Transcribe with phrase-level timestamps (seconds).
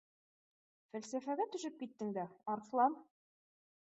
[0.93, 2.23] —Фәлсәфәгә төшөп киттең дә,
[2.55, 2.97] Арыҫлан